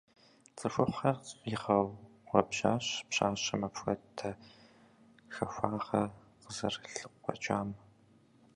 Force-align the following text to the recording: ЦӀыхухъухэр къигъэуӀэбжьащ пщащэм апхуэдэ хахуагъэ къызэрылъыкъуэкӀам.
ЦӀыхухъухэр 0.57 1.17
къигъэуӀэбжьащ 1.43 2.85
пщащэм 3.09 3.61
апхуэдэ 3.67 4.29
хахуагъэ 5.33 6.03
къызэрылъыкъуэкӀам. 6.41 7.69